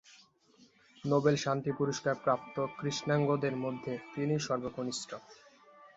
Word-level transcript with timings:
Nobel 1.03 1.35
শান্তি 1.35 1.71
পুরস্কারপ্রাপ্ত 1.77 2.55
কৃষ্ণাঙ্গদের 2.79 3.55
মধ্যে 3.55 3.93
তিনিই 4.13 4.41
সর্বকনিষ্ঠ। 4.47 5.09